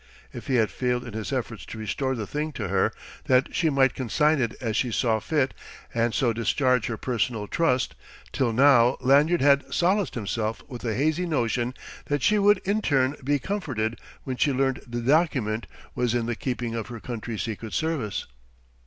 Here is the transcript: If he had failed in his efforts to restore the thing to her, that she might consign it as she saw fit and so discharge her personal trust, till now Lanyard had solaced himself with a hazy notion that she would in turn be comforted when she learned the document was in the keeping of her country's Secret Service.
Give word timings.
If 0.33 0.47
he 0.47 0.55
had 0.55 0.71
failed 0.71 1.03
in 1.05 1.13
his 1.13 1.31
efforts 1.31 1.63
to 1.67 1.77
restore 1.77 2.15
the 2.15 2.25
thing 2.25 2.53
to 2.53 2.69
her, 2.69 2.91
that 3.25 3.53
she 3.53 3.69
might 3.69 3.93
consign 3.93 4.41
it 4.41 4.55
as 4.59 4.75
she 4.75 4.91
saw 4.91 5.19
fit 5.19 5.53
and 5.93 6.11
so 6.11 6.33
discharge 6.33 6.87
her 6.87 6.97
personal 6.97 7.45
trust, 7.47 7.93
till 8.31 8.51
now 8.51 8.97
Lanyard 8.99 9.41
had 9.41 9.71
solaced 9.71 10.15
himself 10.15 10.63
with 10.67 10.83
a 10.85 10.95
hazy 10.95 11.27
notion 11.27 11.75
that 12.05 12.23
she 12.23 12.39
would 12.39 12.57
in 12.65 12.81
turn 12.81 13.15
be 13.23 13.37
comforted 13.37 13.99
when 14.23 14.37
she 14.37 14.51
learned 14.51 14.81
the 14.87 15.01
document 15.01 15.67
was 15.93 16.15
in 16.15 16.25
the 16.25 16.33
keeping 16.35 16.73
of 16.73 16.87
her 16.87 16.99
country's 16.99 17.43
Secret 17.43 17.71
Service. 17.73 18.25